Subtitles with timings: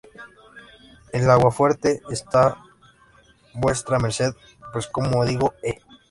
[1.13, 2.57] El aguafuerte Está
[3.53, 4.33] vuestra merced...
[4.73, 5.53] pues, como digo...
[5.61, 5.79] ¡eh!